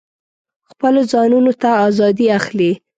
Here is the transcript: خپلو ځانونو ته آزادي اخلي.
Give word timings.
خپلو 0.71 1.01
ځانونو 1.11 1.51
ته 1.61 1.69
آزادي 1.87 2.27
اخلي. 2.39 2.71